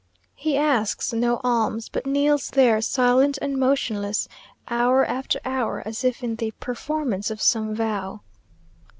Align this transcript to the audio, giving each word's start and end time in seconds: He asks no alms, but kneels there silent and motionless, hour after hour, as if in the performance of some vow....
He 0.33 0.57
asks 0.57 1.13
no 1.13 1.39
alms, 1.43 1.87
but 1.87 2.07
kneels 2.07 2.49
there 2.49 2.81
silent 2.81 3.37
and 3.39 3.55
motionless, 3.59 4.27
hour 4.67 5.05
after 5.05 5.39
hour, 5.45 5.83
as 5.85 6.03
if 6.03 6.23
in 6.23 6.37
the 6.37 6.49
performance 6.59 7.29
of 7.29 7.39
some 7.39 7.75
vow.... 7.75 8.21